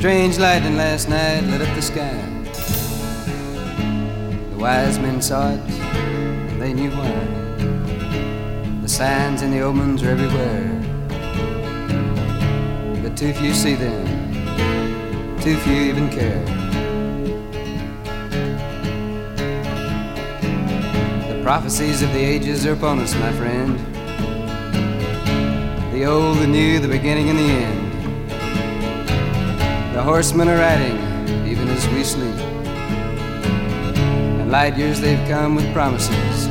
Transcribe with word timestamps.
Strange 0.00 0.38
lightning 0.38 0.78
last 0.78 1.10
night 1.10 1.44
lit 1.44 1.60
up 1.60 1.74
the 1.74 1.82
sky. 1.82 2.24
The 4.48 4.56
wise 4.56 4.98
men 4.98 5.20
saw 5.20 5.50
it, 5.50 5.60
and 5.60 6.58
they 6.58 6.72
knew 6.72 6.90
why. 6.90 7.12
The 8.80 8.88
signs 8.88 9.42
and 9.42 9.52
the 9.52 9.60
omens 9.60 10.02
are 10.02 10.08
everywhere. 10.08 10.70
But 13.02 13.14
too 13.14 13.34
few 13.34 13.52
see 13.52 13.74
them, 13.74 14.06
too 15.38 15.58
few 15.58 15.74
even 15.74 16.08
care. 16.08 16.46
The 21.28 21.42
prophecies 21.42 22.00
of 22.00 22.10
the 22.14 22.24
ages 22.24 22.64
are 22.64 22.72
upon 22.72 23.00
us, 23.00 23.14
my 23.16 23.32
friend. 23.32 23.78
The 25.92 26.06
old, 26.06 26.38
the 26.38 26.46
new, 26.46 26.78
the 26.78 26.88
beginning 26.88 27.28
and 27.28 27.38
the 27.38 27.42
end. 27.42 27.79
The 30.00 30.06
horsemen 30.06 30.48
are 30.48 30.56
riding, 30.56 30.96
even 31.46 31.68
as 31.68 31.86
we 31.88 32.02
sleep. 32.04 32.34
And 34.40 34.50
light 34.50 34.74
years 34.78 34.98
they've 34.98 35.28
come 35.28 35.54
with 35.54 35.70
promises, 35.74 36.48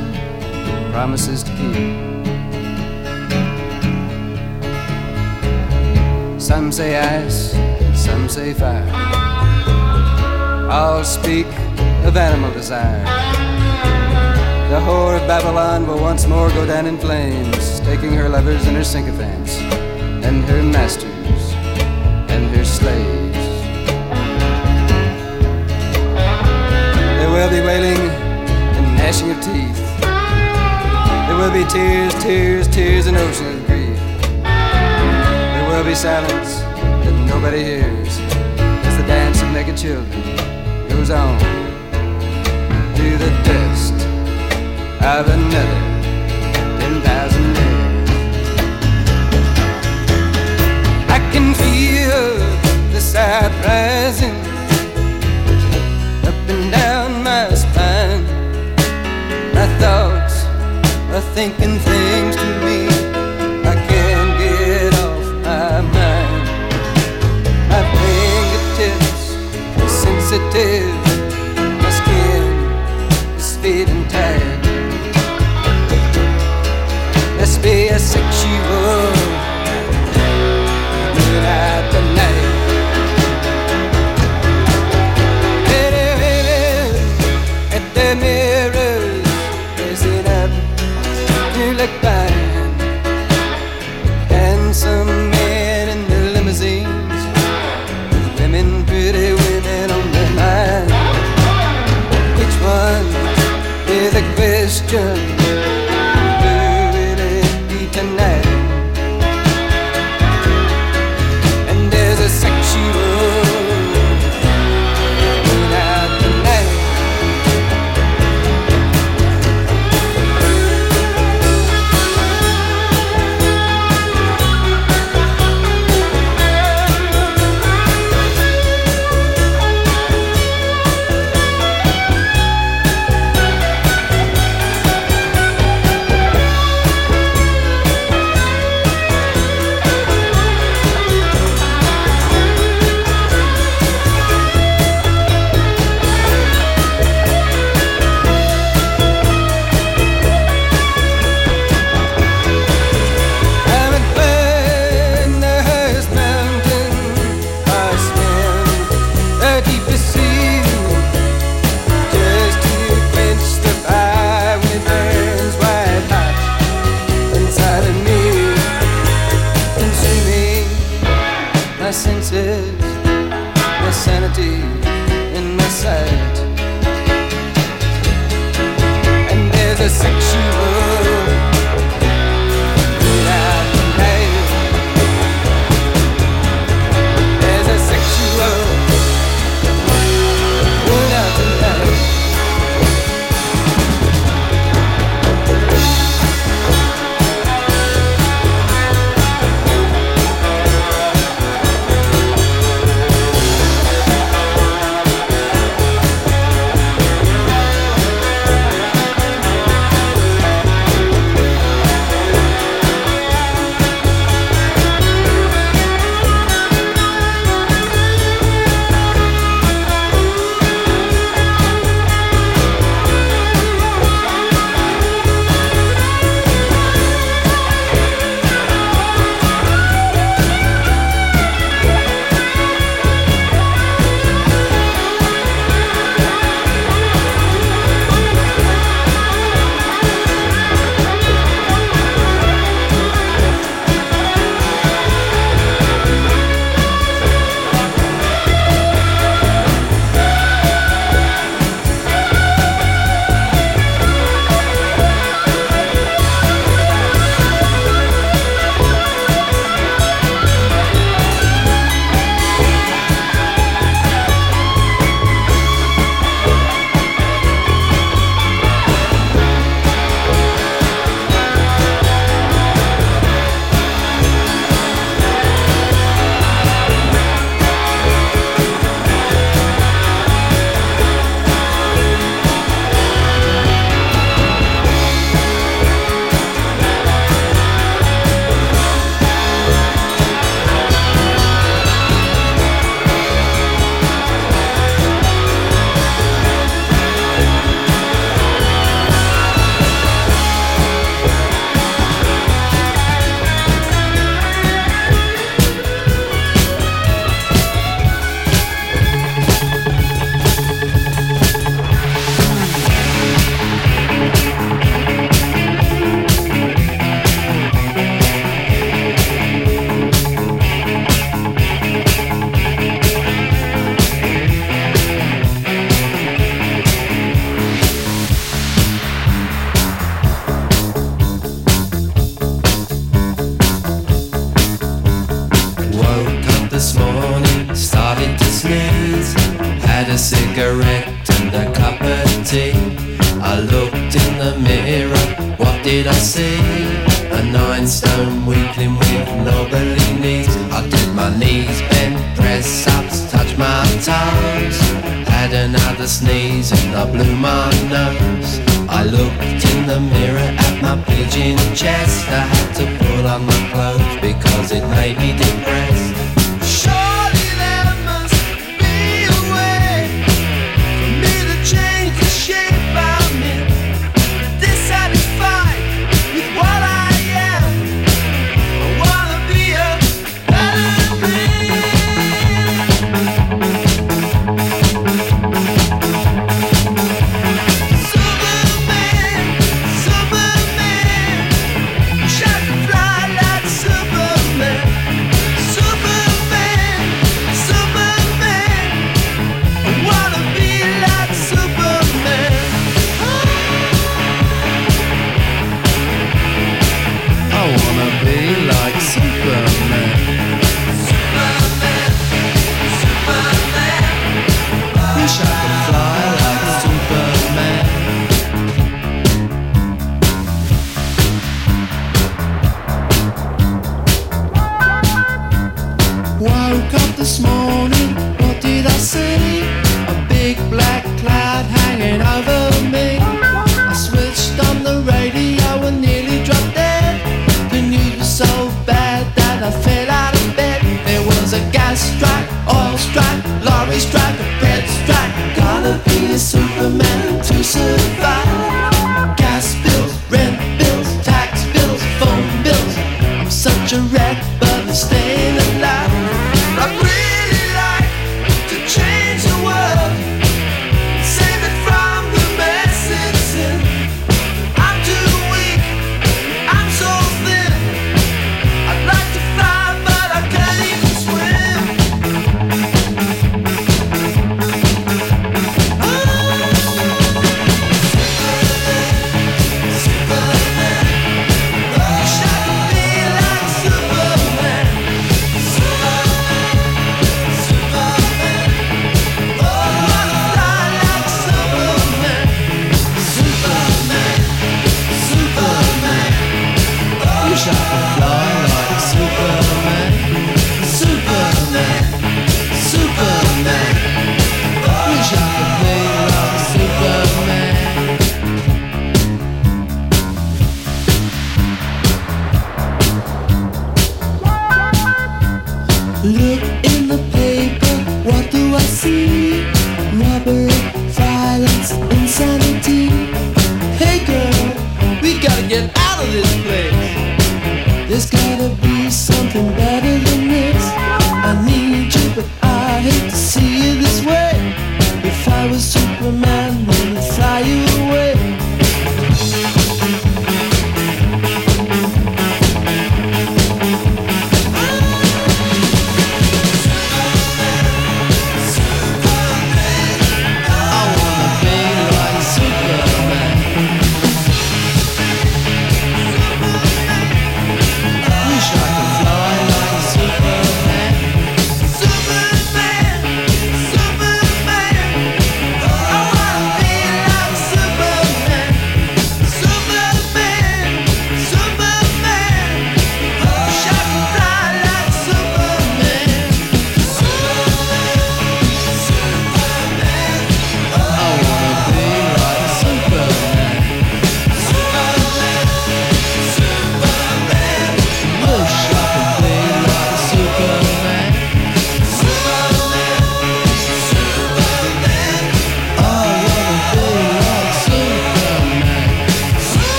promises 0.92 1.42
to 1.42 1.50
keep. 1.56 1.98
Some 6.40 6.70
say 6.70 6.96
ice, 6.96 7.56
some 8.00 8.28
say 8.28 8.54
fire. 8.54 8.88
All 10.70 11.02
speak 11.02 11.48
of 12.06 12.16
animal 12.16 12.52
desire. 12.52 13.02
The 14.70 14.78
whore 14.78 15.20
of 15.20 15.26
Babylon 15.26 15.88
will 15.88 15.98
once 15.98 16.24
more 16.24 16.50
go 16.50 16.64
down 16.64 16.86
in 16.86 16.98
flames, 16.98 17.80
taking 17.80 18.12
her 18.12 18.28
lovers 18.28 18.64
and 18.68 18.76
her 18.76 18.84
sycophants, 18.84 19.56
and 20.24 20.44
her 20.44 20.62
masters, 20.62 21.52
and 22.30 22.48
her 22.54 22.64
slaves. 22.64 23.19
Will 27.40 27.48
be 27.48 27.60
wailing 27.62 27.96
and 27.96 28.96
gnashing 28.98 29.30
of 29.30 29.40
teeth. 29.40 29.78
There 31.26 31.38
will 31.38 31.50
be 31.50 31.64
tears, 31.70 32.12
tears, 32.22 32.68
tears, 32.68 33.06
and 33.06 33.16
ocean 33.16 33.46
of 33.46 33.66
grief. 33.66 33.96
There 34.42 35.66
will 35.70 35.82
be 35.82 35.94
silence 35.94 36.60
that 36.60 37.14
nobody 37.26 37.64
hears 37.64 38.18
as 38.84 38.96
the 38.98 39.04
dance 39.04 39.40
of 39.40 39.50
naked 39.52 39.78
children 39.78 40.20
goes 40.90 41.08
on 41.08 41.38
through 42.94 43.16
the 43.16 43.30
dust 43.48 43.94
of 45.00 45.26
another 45.28 45.80
ten 46.78 47.00
thousand 47.00 47.56
years. 47.56 48.10
I 51.08 51.18
can 51.32 51.54
feel 51.54 52.36
the 52.92 53.00
south 53.00 53.54
rising 53.64 54.39
and 56.50 56.72
down 56.72 57.22
my 57.22 57.54
spine. 57.54 58.24
My 59.54 59.68
thoughts 59.78 60.44
are 61.14 61.26
thinking 61.34 61.78
things 61.78 62.34
to 62.42 62.48
me 62.66 62.78
I 63.72 63.74
can't 63.90 64.32
get 64.42 64.92
off 65.06 65.26
my 65.46 65.80
mind. 65.96 66.46
My 67.72 67.82
fingertips 67.94 69.24
are 69.82 69.94
sensitive, 70.04 70.96
my 71.84 71.90
skin 72.00 72.44
is 73.38 73.56
feeling 73.62 74.04
tired. 74.08 74.62
Let's 77.38 77.58
be 77.58 77.88
a 77.88 77.98
sexual 77.98 79.09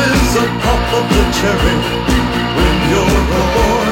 is 0.00 0.36
a 0.36 0.46
pop 0.62 0.84
of 0.98 1.04
the 1.12 1.24
cherry 1.38 1.76
when 2.56 2.74
you're 2.90 3.04
a 3.04 3.44
boy. 3.54 3.91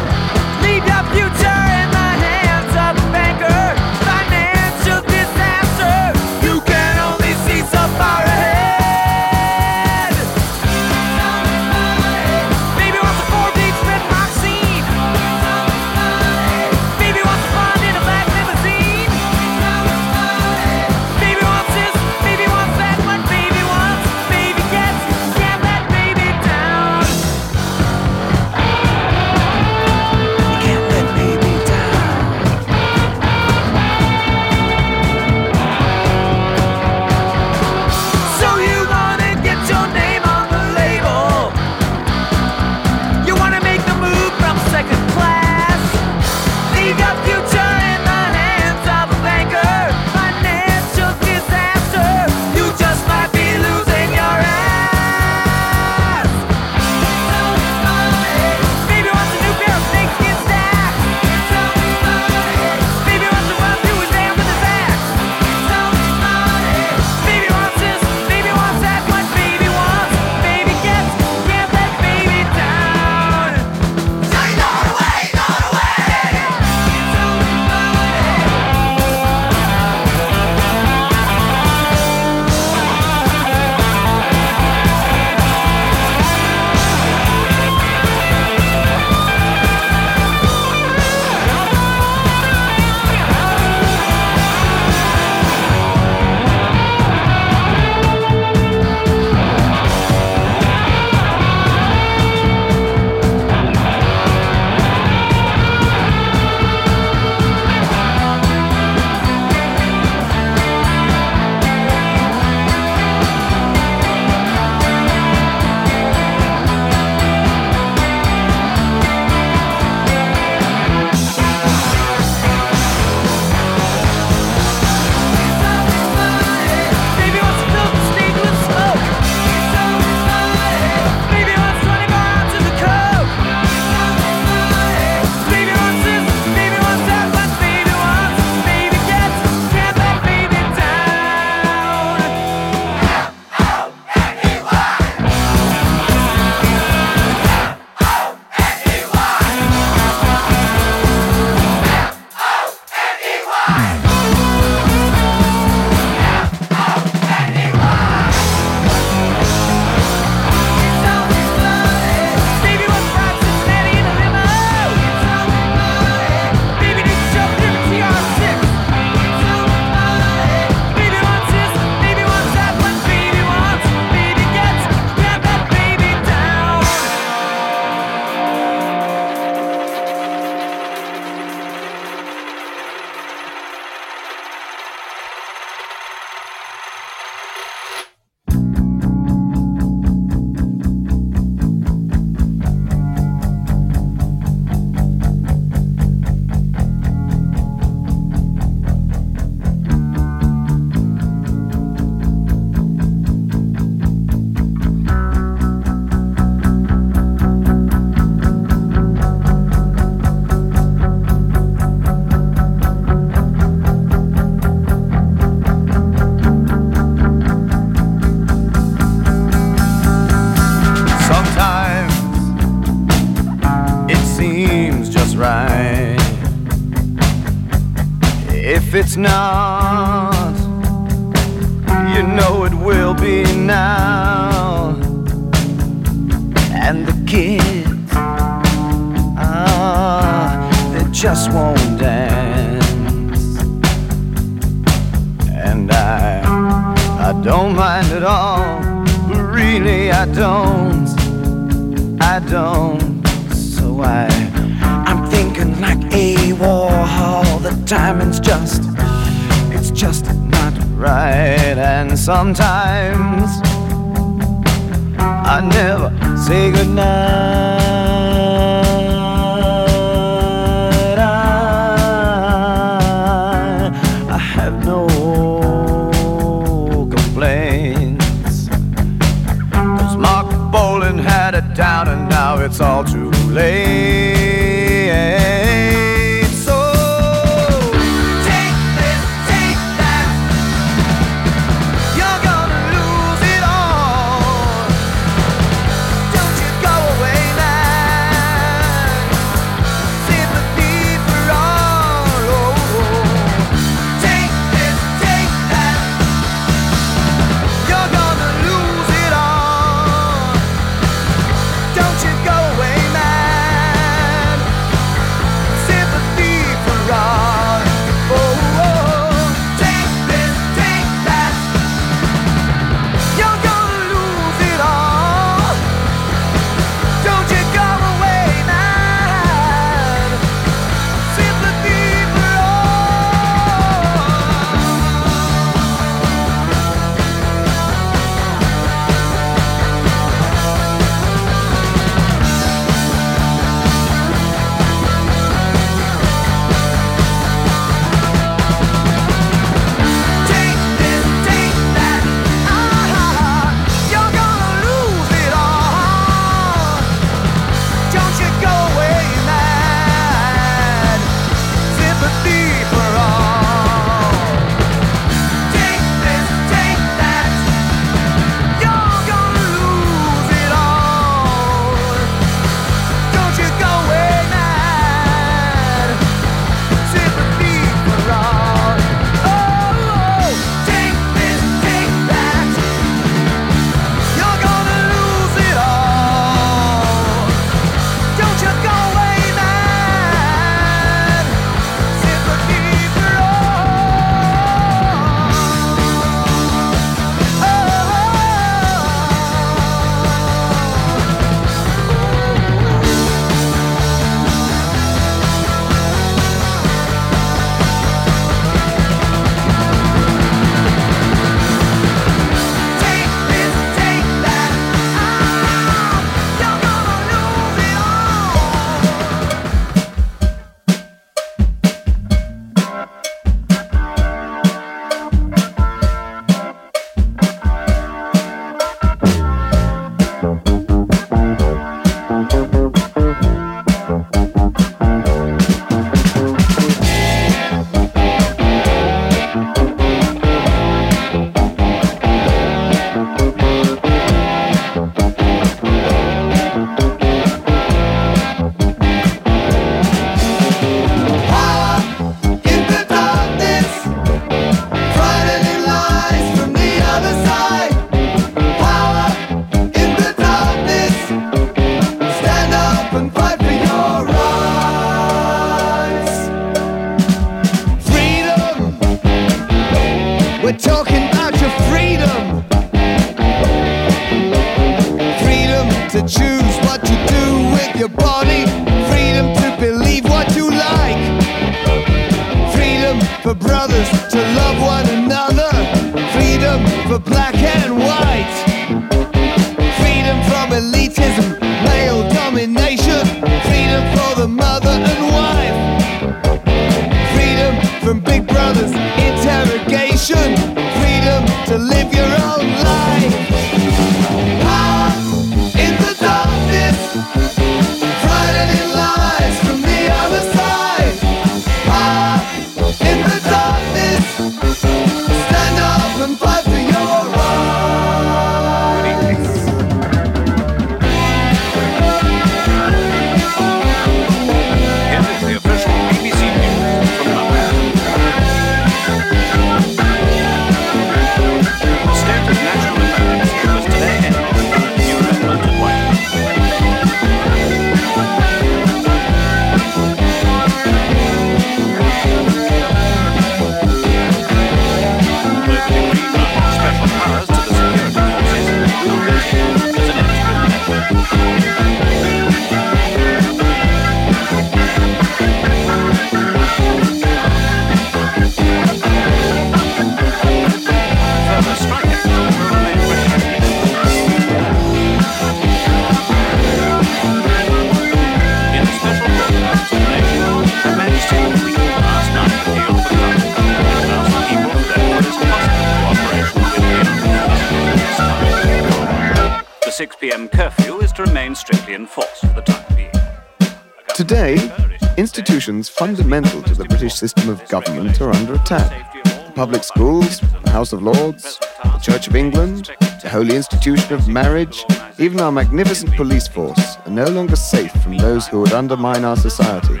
institutions 585.84 585.88
fundamental 585.88 586.62
to 586.62 586.74
the 586.74 586.84
British 586.84 587.14
system 587.14 587.48
of 587.48 587.66
government 587.68 588.20
are 588.20 588.30
under 588.30 588.54
attack. 588.54 589.12
The 589.24 589.52
public 589.54 589.84
schools, 589.84 590.40
the 590.62 590.70
House 590.70 590.92
of 590.92 591.02
Lords, 591.02 591.58
the 591.82 591.98
Church 592.02 592.28
of 592.28 592.36
England, 592.36 592.90
the 593.22 593.28
holy 593.28 593.56
institution 593.56 594.14
of 594.14 594.28
marriage, 594.28 594.84
even 595.18 595.40
our 595.40 595.52
magnificent 595.52 596.14
police 596.14 596.48
force 596.48 596.96
are 597.04 597.10
no 597.10 597.26
longer 597.26 597.56
safe 597.56 597.92
from 598.02 598.16
those 598.16 598.46
who 598.46 598.60
would 598.60 598.72
undermine 598.72 599.24
our 599.24 599.36
society. 599.36 600.00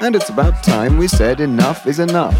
And 0.00 0.14
it's 0.14 0.30
about 0.30 0.62
time 0.62 0.98
we 0.98 1.08
said 1.08 1.40
enough 1.40 1.86
is 1.86 1.98
enough 1.98 2.38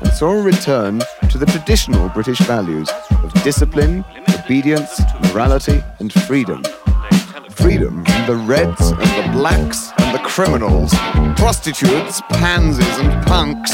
and 0.00 0.12
saw 0.12 0.30
a 0.30 0.42
return 0.42 1.00
to 1.30 1.38
the 1.38 1.46
traditional 1.46 2.08
British 2.10 2.38
values 2.40 2.88
of 3.24 3.32
discipline, 3.42 4.04
obedience, 4.44 5.00
morality, 5.32 5.82
and 5.98 6.12
freedom. 6.12 6.62
Freedom 7.50 8.04
from 8.04 8.26
the 8.26 8.36
reds 8.46 8.90
and 8.90 9.00
the 9.00 9.32
blacks 9.32 9.95
criminals, 10.36 10.92
prostitutes, 11.36 12.20
pansies, 12.28 12.98
and 12.98 13.24
punks, 13.26 13.72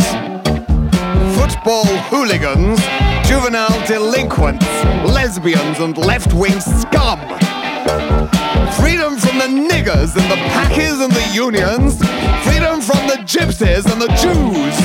football 1.36 1.84
hooligans, 2.06 2.78
juvenile 3.26 3.84
delinquents, 3.89 4.64
lesbians, 5.05 5.80
and 5.80 5.98
left 5.98 6.32
wing 6.32 6.60
scum. 6.60 7.18
Freedom 8.78 9.18
from 9.18 9.39
the 9.39 9.51
niggers 9.70 10.14
and 10.14 10.30
the 10.30 10.39
pakis 10.55 11.02
and 11.02 11.12
the 11.12 11.34
unions, 11.34 11.98
freedom 12.47 12.80
from 12.80 13.09
the 13.09 13.18
gypsies 13.26 13.84
and 13.90 14.01
the 14.01 14.12
Jews, 14.22 14.76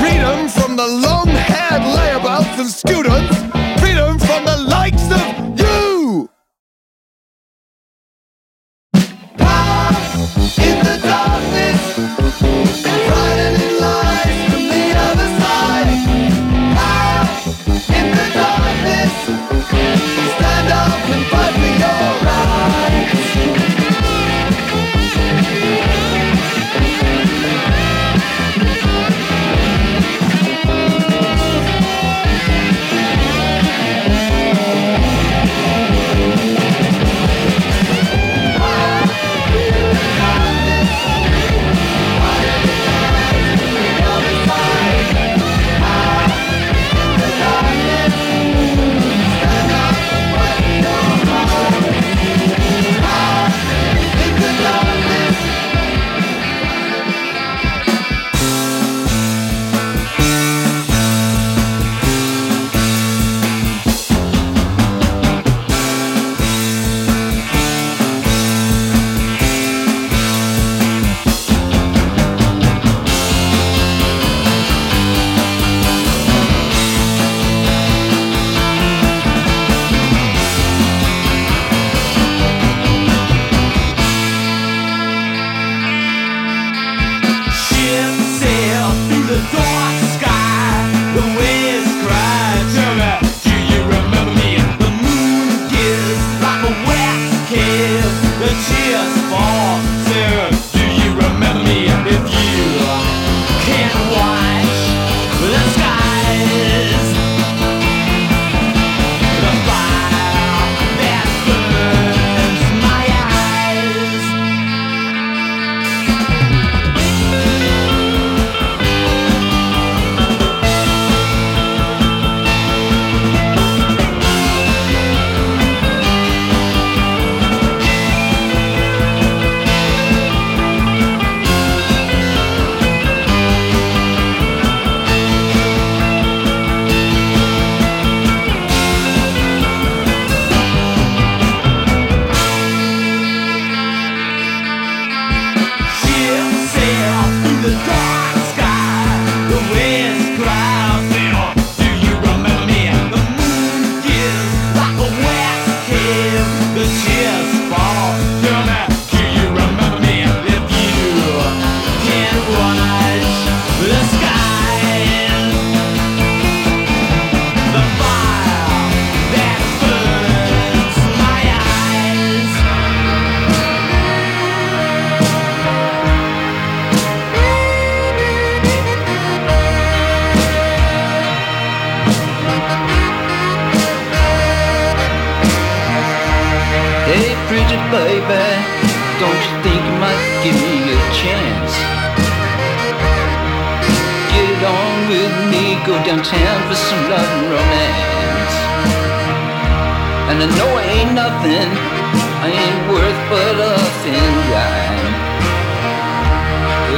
freedom 0.00 0.48
from 0.48 0.74
the 0.74 0.88
long 0.88 1.28
haired 1.28 1.82
layabouts 1.82 2.58
and 2.58 2.68
students, 2.68 3.57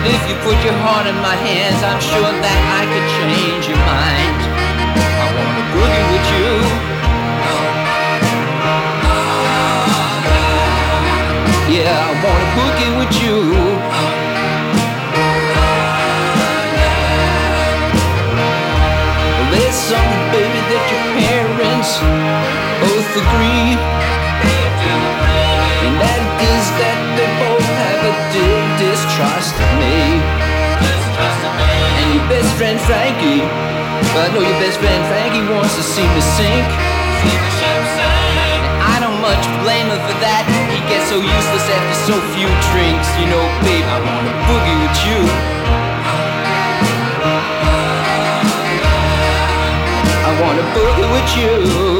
But 0.00 0.08
if 0.16 0.24
you 0.30 0.36
put 0.40 0.56
your 0.64 0.72
heart 0.80 1.06
in 1.06 1.16
my 1.20 1.36
hands, 1.36 1.76
I'm 1.84 2.00
sure 2.00 2.32
that 2.32 2.60
I 2.80 2.88
could 2.88 3.08
change 3.20 3.68
your 3.68 3.76
mind. 3.84 4.40
I 4.96 5.28
wanna 5.36 5.64
boogie 5.76 6.06
with 6.08 6.26
you. 6.40 6.52
Yeah, 11.76 11.92
I 11.92 12.16
wanna 12.24 12.48
boogie 12.56 12.92
with 12.96 13.12
you. 13.20 13.36
There's 19.52 19.80
something, 19.92 20.24
baby, 20.32 20.60
that 20.72 20.84
your 20.92 21.04
parents 21.20 21.90
both 22.80 23.10
agree. 23.20 23.76
And 25.84 25.94
that 26.00 26.22
is 26.40 26.64
that 26.80 27.09
just 29.00 29.16
trust 29.16 29.56
me. 29.80 30.20
Just 30.84 31.08
trust 31.16 31.44
me. 31.56 31.72
And 32.00 32.08
your 32.20 32.26
best 32.28 32.50
friend 32.56 32.76
Frankie, 32.84 33.40
But 34.12 34.28
I 34.28 34.34
know 34.34 34.44
your 34.44 34.60
best 34.60 34.76
friend 34.76 35.02
Frankie 35.08 35.40
wants 35.48 35.74
to 35.76 35.82
see 35.82 36.04
me 36.04 36.20
sink. 36.20 36.68
Sink. 37.24 37.40
I 38.92 39.00
don't 39.00 39.20
much 39.24 39.40
blame 39.64 39.88
him 39.88 40.00
for 40.04 40.16
that. 40.20 40.44
He 40.68 40.80
gets 40.92 41.08
so 41.08 41.16
useless 41.16 41.66
after 41.72 41.96
so 42.12 42.14
few 42.36 42.50
drinks. 42.72 43.08
You 43.16 43.26
know, 43.32 43.44
babe, 43.64 43.88
I 43.88 43.98
wanna 44.04 44.34
boogie 44.44 44.76
with 44.84 44.98
you. 45.08 45.20
I 50.28 50.30
wanna 50.44 50.64
boogie 50.76 51.08
with 51.08 51.30
you. 51.40 51.99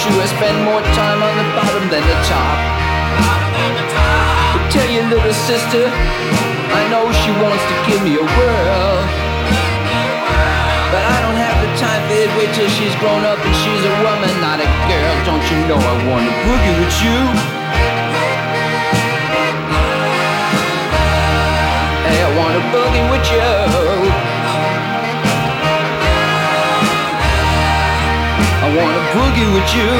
true 0.00 0.16
I 0.16 0.26
spend 0.26 0.56
more 0.64 0.82
time 0.96 1.20
on 1.20 1.34
the 1.36 1.46
bottom 1.58 1.84
than 1.92 2.04
the 2.06 2.18
top. 2.24 2.56
But 4.54 4.64
tell 4.72 4.88
your 4.88 5.06
little 5.12 5.34
sister, 5.34 5.84
I 5.88 6.82
know 6.88 7.10
she 7.12 7.30
wants 7.42 7.64
to 7.68 7.74
give 7.84 8.00
me 8.00 8.16
a 8.16 8.24
whirl. 8.24 8.96
But 10.92 11.04
I 11.08 11.16
don't 11.24 11.40
have 11.40 11.56
the 11.64 11.72
time 11.80 12.02
for 12.08 12.16
it. 12.20 12.28
Wait 12.36 12.52
till 12.52 12.68
she's 12.68 12.94
grown 13.00 13.24
up 13.24 13.40
and 13.40 13.54
she's 13.64 13.84
a 13.84 13.94
woman, 14.04 14.32
not 14.40 14.60
a 14.60 14.68
girl. 14.88 15.14
Don't 15.24 15.44
you 15.50 15.58
know 15.68 15.80
I 15.80 15.94
wanna 16.08 16.32
boogie 16.44 16.76
with 16.80 16.96
you? 17.04 17.18
Hey, 22.06 22.20
I 22.22 22.30
wanna 22.36 22.62
boogie 22.72 23.06
with 23.12 23.26
you. 23.32 23.61
boogie 29.12 29.48
with 29.54 29.68
you. 29.76 29.90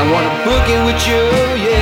I 0.00 0.02
wanna 0.12 0.32
boogie 0.44 0.80
with 0.86 1.00
you, 1.08 1.22
yeah. 1.64 1.77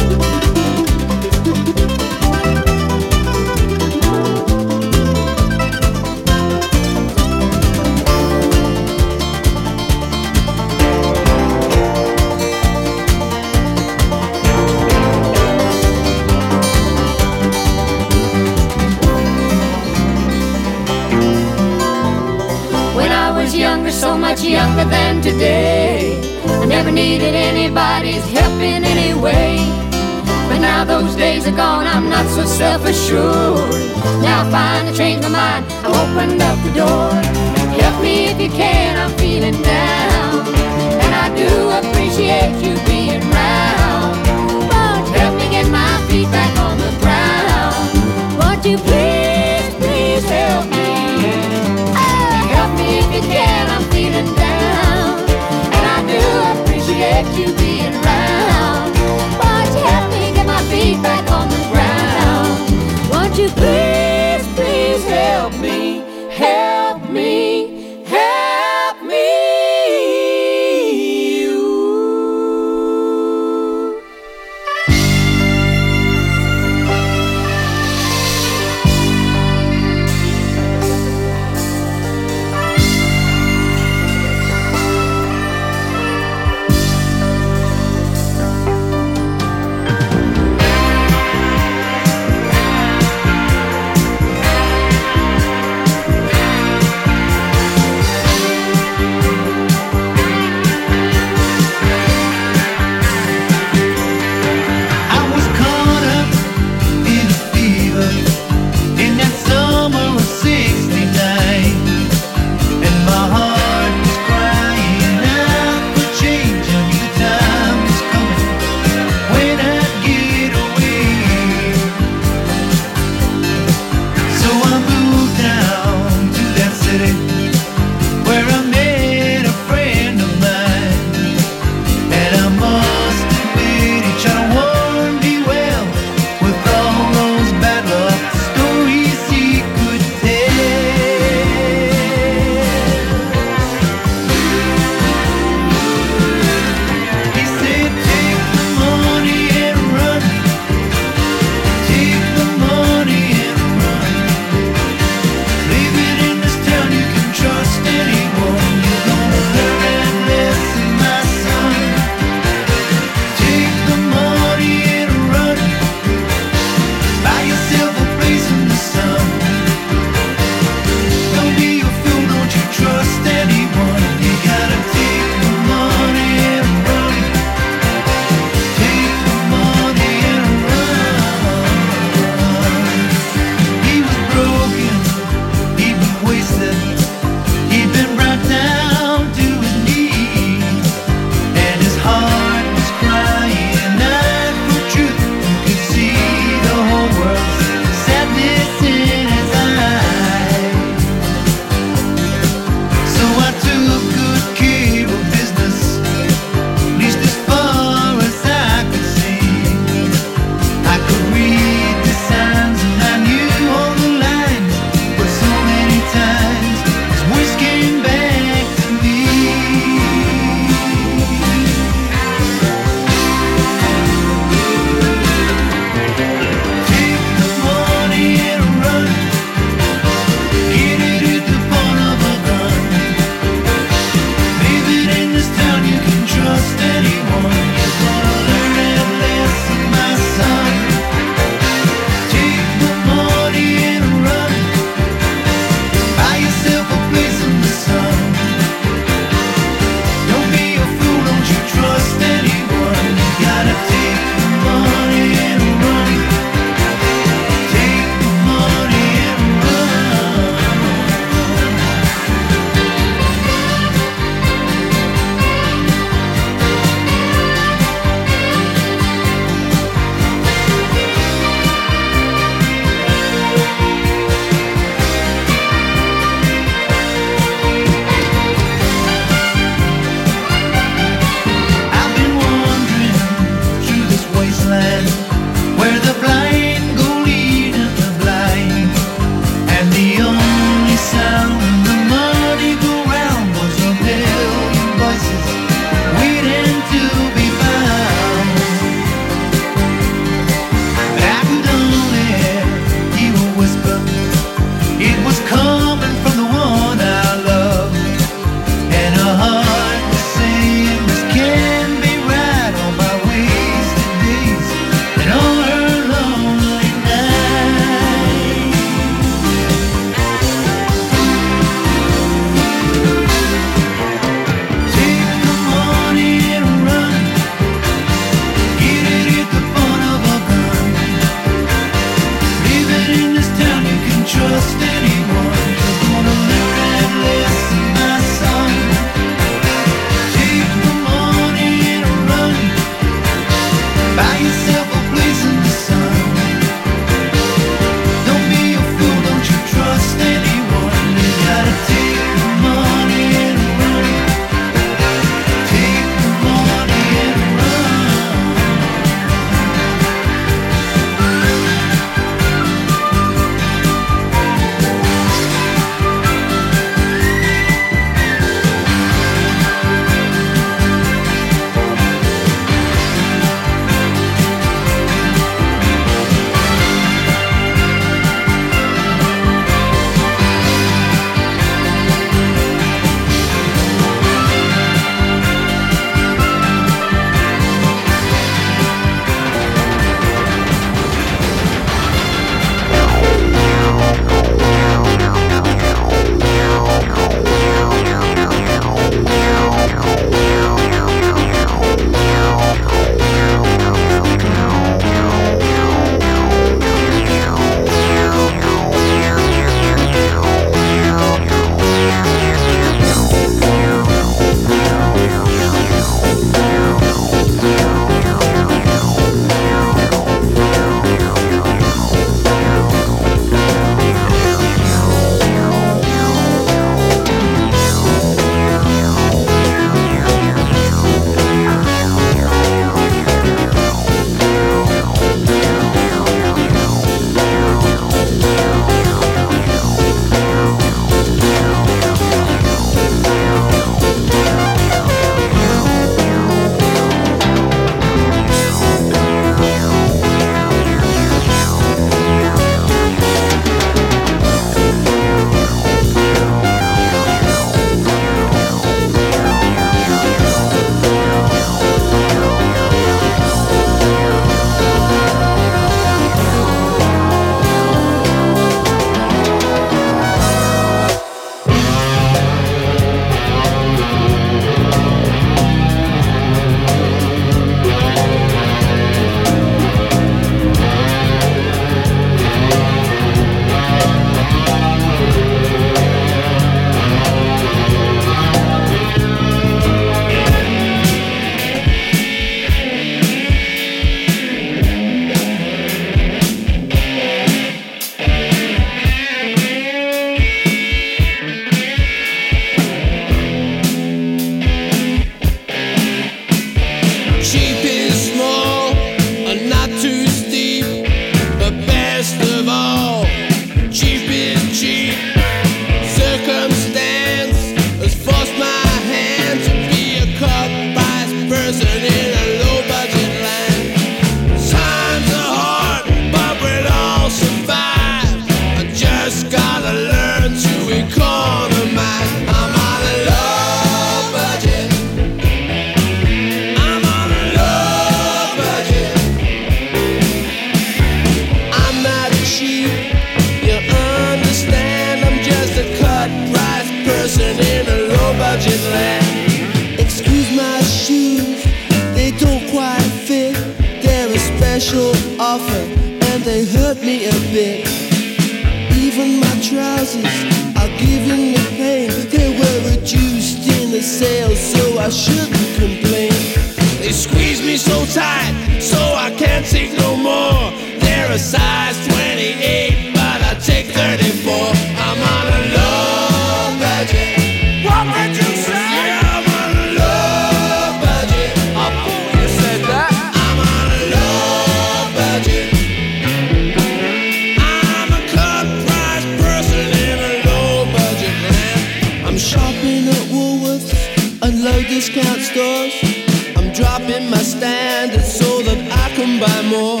Buy 599.38 599.62
more 599.68 600.00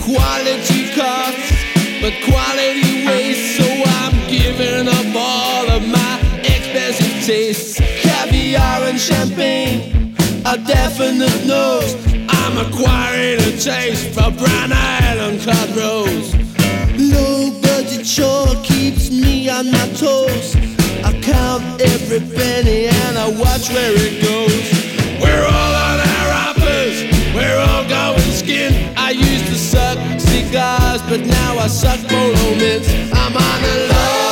quality 0.00 0.88
costs, 0.94 1.52
but 2.00 2.14
quality 2.24 3.06
waste. 3.06 3.58
So 3.58 3.64
I'm 3.64 4.14
giving 4.26 4.88
up 4.88 5.14
all 5.14 5.68
of 5.68 5.86
my 5.86 6.18
expensive 6.40 7.26
tastes. 7.26 7.78
Caviar 7.78 8.88
and 8.88 8.98
champagne 8.98 10.14
are 10.46 10.56
definite 10.56 11.44
nose. 11.44 11.94
I'm 12.30 12.56
acquiring 12.66 13.38
a 13.40 13.52
taste 13.58 14.14
for 14.14 14.30
brown 14.30 14.72
eyed 14.72 15.18
and 15.18 15.38
cod 15.42 15.68
roes. 15.76 16.34
Low 16.96 17.50
budget 17.60 18.06
chore 18.06 18.54
keeps 18.62 19.10
me 19.10 19.50
on 19.50 19.70
my 19.70 19.88
toes. 19.88 20.56
I 21.04 21.12
count 21.20 21.82
every 21.82 22.20
penny 22.20 22.86
and 22.86 23.18
I 23.18 23.28
watch 23.28 23.68
where 23.68 23.92
it 23.94 24.22
goes. 24.22 25.20
We're 25.20 25.44
all 25.44 25.77
scars, 30.58 31.02
but 31.02 31.20
now 31.20 31.58
I 31.58 31.68
suck 31.68 32.00
for 32.00 32.26
romance. 32.40 32.88
I'm 33.12 33.36
on 33.36 33.62
the 33.62 33.92
low. 33.92 34.27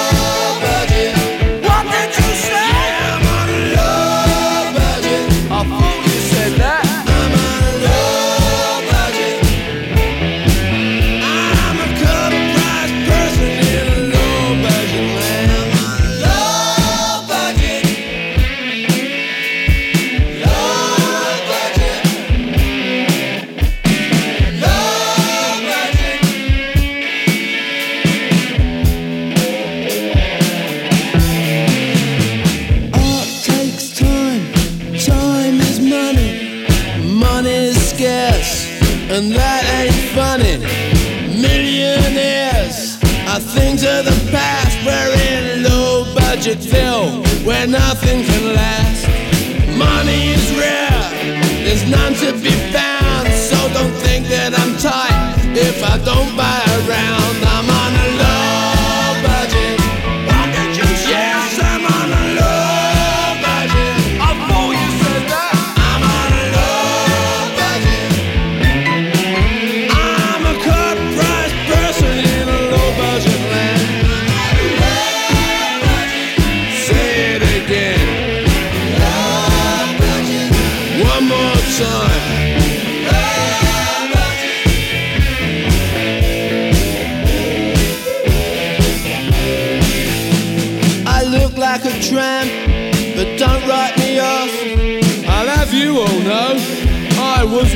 if 55.77 55.85
I 55.85 55.99
don't 55.99 56.37
buy 56.37 56.65
around. 56.89 57.16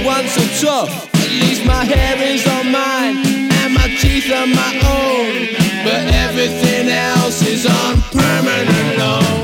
one 0.05 0.27
so 0.29 0.43
tough. 0.61 1.15
At 1.15 1.31
least 1.43 1.65
my 1.65 1.85
hair 1.85 2.17
is 2.17 2.47
on 2.47 2.73
mine, 2.73 3.17
and 3.61 3.75
my 3.75 3.89
teeth 4.01 4.31
are 4.33 4.47
my 4.47 4.73
own. 4.85 5.49
But 5.85 6.03
everything 6.27 6.89
else 6.89 7.43
is 7.43 7.67
on 7.67 8.01
permanent 8.13 8.99
loan. 8.99 9.37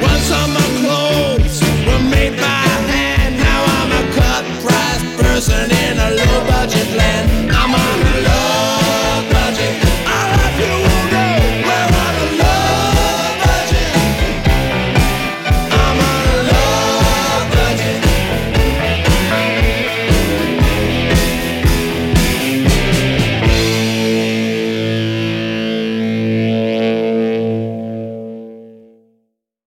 Once 0.00 0.30
all 0.30 0.48
my 0.48 0.68
clothes 0.82 1.60
were 1.86 2.04
made 2.10 2.36
by 2.36 2.66
hand. 2.94 3.36
Now 3.38 3.60
I'm 3.78 3.90
a 4.02 4.04
cut 4.18 4.44
price 4.64 5.04
person 5.20 5.70
in 5.70 5.94
a 5.98 6.10
low 6.18 6.36
budget 6.46 6.88
land. 6.96 7.50
I'm 7.52 7.74
a 7.74 7.81